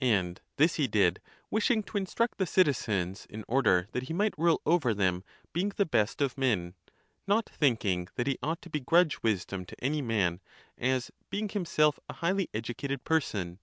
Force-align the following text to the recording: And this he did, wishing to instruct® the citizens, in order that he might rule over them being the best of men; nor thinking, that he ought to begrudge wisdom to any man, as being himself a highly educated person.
And 0.00 0.40
this 0.56 0.76
he 0.76 0.88
did, 0.88 1.20
wishing 1.50 1.82
to 1.82 1.98
instruct® 1.98 2.38
the 2.38 2.46
citizens, 2.46 3.26
in 3.28 3.44
order 3.46 3.86
that 3.92 4.04
he 4.04 4.14
might 4.14 4.32
rule 4.38 4.62
over 4.64 4.94
them 4.94 5.24
being 5.52 5.72
the 5.76 5.84
best 5.84 6.22
of 6.22 6.38
men; 6.38 6.72
nor 7.26 7.42
thinking, 7.42 8.08
that 8.14 8.26
he 8.26 8.38
ought 8.42 8.62
to 8.62 8.70
begrudge 8.70 9.22
wisdom 9.22 9.66
to 9.66 9.84
any 9.84 10.00
man, 10.00 10.40
as 10.78 11.10
being 11.28 11.50
himself 11.50 11.98
a 12.08 12.14
highly 12.14 12.48
educated 12.54 13.04
person. 13.04 13.58